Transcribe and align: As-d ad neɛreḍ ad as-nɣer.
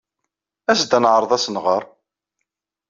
As-d 0.71 0.91
ad 0.97 1.01
neɛreḍ 1.01 1.31
ad 1.37 1.41
as-nɣer. 1.41 1.83